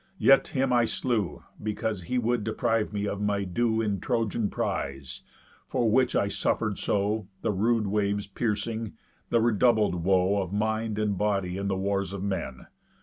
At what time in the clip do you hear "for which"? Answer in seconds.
5.67-6.15